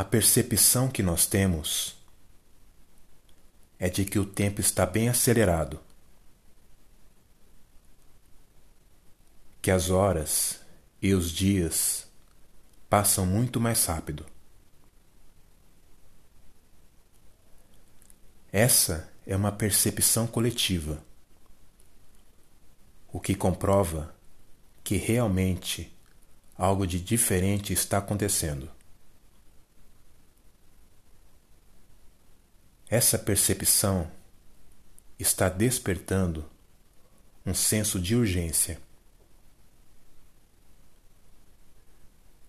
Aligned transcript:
A 0.00 0.04
percepção 0.04 0.88
que 0.88 1.02
nós 1.02 1.26
temos 1.26 1.94
é 3.78 3.90
de 3.90 4.06
que 4.06 4.18
o 4.18 4.24
tempo 4.24 4.58
está 4.58 4.86
bem 4.86 5.10
acelerado, 5.10 5.78
que 9.60 9.70
as 9.70 9.90
horas 9.90 10.58
e 11.02 11.12
os 11.12 11.30
dias 11.30 12.08
passam 12.88 13.26
muito 13.26 13.60
mais 13.60 13.84
rápido. 13.84 14.24
Essa 18.50 19.12
é 19.26 19.36
uma 19.36 19.52
percepção 19.52 20.26
coletiva, 20.26 21.04
o 23.12 23.20
que 23.20 23.34
comprova 23.34 24.16
que 24.82 24.96
realmente 24.96 25.94
algo 26.56 26.86
de 26.86 26.98
diferente 26.98 27.74
está 27.74 27.98
acontecendo. 27.98 28.79
Essa 32.90 33.16
percepção 33.16 34.10
está 35.16 35.48
despertando 35.48 36.44
um 37.46 37.54
senso 37.54 38.00
de 38.00 38.16
urgência, 38.16 38.82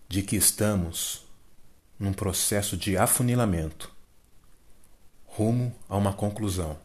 de 0.08 0.20
que 0.20 0.34
estamos 0.34 1.24
num 1.96 2.12
processo 2.12 2.76
de 2.76 2.96
afunilamento 2.96 3.94
rumo 5.24 5.72
a 5.88 5.96
uma 5.96 6.12
conclusão. 6.12 6.76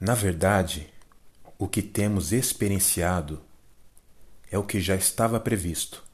Na 0.00 0.14
verdade, 0.14 0.90
o 1.58 1.68
que 1.68 1.82
temos 1.82 2.32
experienciado 2.32 3.44
é 4.50 4.56
o 4.56 4.64
que 4.64 4.80
já 4.80 4.96
estava 4.96 5.38
previsto. 5.38 6.05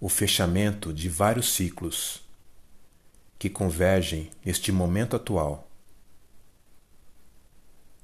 O 0.00 0.08
fechamento 0.08 0.94
de 0.94 1.10
vários 1.10 1.52
ciclos 1.52 2.22
que 3.38 3.50
convergem 3.50 4.30
neste 4.42 4.72
momento 4.72 5.14
atual. 5.14 5.70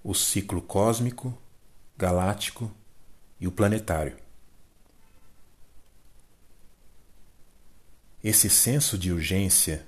O 0.04 0.14
ciclo 0.14 0.60
cósmico, 0.60 1.36
galáctico 1.96 2.70
e 3.40 3.48
o 3.48 3.50
planetário. 3.50 4.18
Esse 8.22 8.50
senso 8.50 8.98
de 8.98 9.10
urgência 9.10 9.86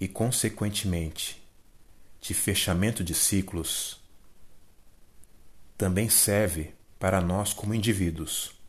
e, 0.00 0.08
consequentemente, 0.08 1.40
de 2.20 2.34
fechamento 2.34 3.04
de 3.04 3.14
ciclos 3.14 4.00
também 5.78 6.08
serve 6.08 6.74
para 6.98 7.20
nós 7.20 7.52
como 7.52 7.74
indivíduos. 7.74 8.61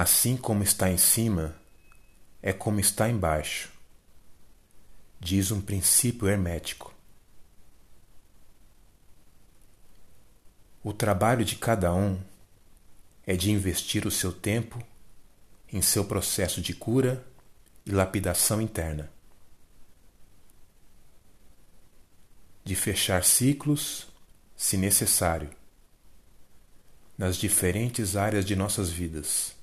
Assim 0.00 0.36
como 0.36 0.62
está 0.62 0.88
em 0.88 0.96
cima, 0.96 1.56
é 2.40 2.52
como 2.52 2.78
está 2.78 3.08
embaixo, 3.10 3.68
diz 5.18 5.50
um 5.50 5.60
princípio 5.60 6.28
hermético. 6.28 6.94
O 10.84 10.92
trabalho 10.92 11.44
de 11.44 11.56
cada 11.56 11.92
um 11.92 12.16
é 13.26 13.34
de 13.34 13.50
investir 13.50 14.06
o 14.06 14.10
seu 14.12 14.32
tempo 14.32 14.80
em 15.72 15.82
seu 15.82 16.04
processo 16.04 16.60
de 16.60 16.74
cura 16.74 17.26
e 17.84 17.90
lapidação 17.90 18.62
interna, 18.62 19.10
de 22.64 22.76
fechar 22.76 23.24
ciclos, 23.24 24.06
se 24.56 24.76
necessário, 24.76 25.50
nas 27.18 27.36
diferentes 27.36 28.14
áreas 28.14 28.44
de 28.44 28.54
nossas 28.54 28.90
vidas, 28.90 29.57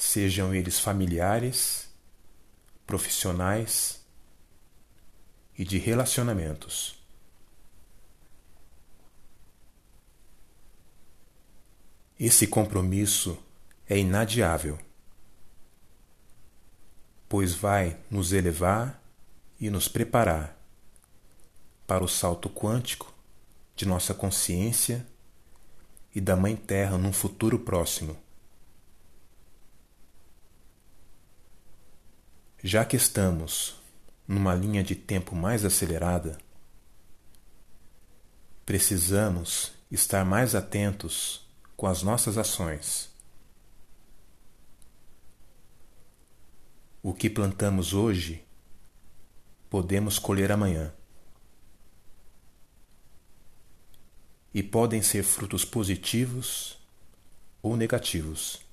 sejam 0.00 0.54
eles 0.54 0.80
familiares, 0.80 1.90
profissionais 2.86 4.00
e 5.56 5.62
de 5.62 5.76
relacionamentos. 5.76 6.98
Esse 12.18 12.46
compromisso 12.46 13.38
é 13.86 13.98
inadiável, 13.98 14.78
pois 17.28 17.54
vai 17.54 17.98
nos 18.10 18.32
elevar 18.32 19.02
e 19.60 19.68
nos 19.68 19.86
preparar 19.86 20.58
para 21.86 22.02
o 22.02 22.08
salto 22.08 22.48
quântico 22.48 23.12
de 23.76 23.86
nossa 23.86 24.14
consciência 24.14 25.06
e 26.14 26.22
da 26.22 26.36
Mãe 26.36 26.56
Terra 26.56 26.96
num 26.96 27.12
futuro 27.12 27.58
próximo. 27.58 28.16
Já 32.62 32.84
que 32.84 32.94
estamos 32.94 33.80
numa 34.28 34.54
linha 34.54 34.84
de 34.84 34.94
tempo 34.94 35.34
mais 35.34 35.64
acelerada, 35.64 36.38
precisamos 38.66 39.72
estar 39.90 40.26
mais 40.26 40.54
atentos 40.54 41.48
com 41.74 41.86
as 41.86 42.02
nossas 42.02 42.36
ações. 42.36 43.08
O 47.02 47.14
que 47.14 47.30
plantamos 47.30 47.94
hoje, 47.94 48.44
podemos 49.70 50.18
colher 50.18 50.52
amanhã. 50.52 50.92
E 54.52 54.62
podem 54.62 55.00
ser 55.00 55.22
frutos 55.22 55.64
positivos 55.64 56.78
ou 57.62 57.74
negativos. 57.74 58.69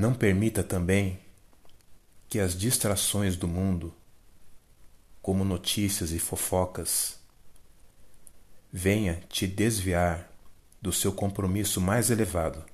Não 0.00 0.14
permita 0.14 0.64
também 0.64 1.20
que 2.26 2.40
as 2.40 2.56
distrações 2.56 3.36
do 3.36 3.46
mundo, 3.46 3.94
como 5.20 5.44
notícias 5.44 6.10
e 6.10 6.18
fofocas, 6.18 7.18
venha 8.72 9.22
te 9.28 9.46
desviar 9.46 10.32
do 10.80 10.90
seu 10.90 11.12
compromisso 11.12 11.82
mais 11.82 12.08
elevado. 12.08 12.64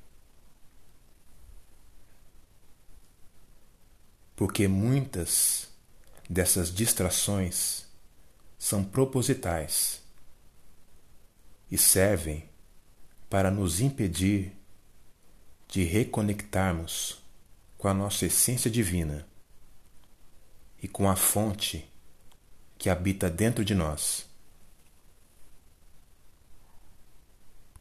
Porque 4.37 4.69
muitas 4.69 5.69
dessas 6.31 6.73
distrações 6.73 7.87
são 8.57 8.85
propositais 8.85 10.01
e 11.69 11.77
servem 11.77 12.49
para 13.29 13.51
nos 13.51 13.81
impedir 13.81 14.57
de 15.69 15.85
reconectarmos 15.85 17.19
com 17.77 17.89
a 17.89 17.95
nossa 17.95 18.27
essência 18.27 18.71
divina 18.71 19.27
e 20.83 20.89
com 20.89 21.09
a 21.09 21.17
fonte 21.17 21.89
que 22.79 22.89
habita 22.89 23.31
dentro 23.31 23.65
de 23.65 23.75
nós. 23.75 24.27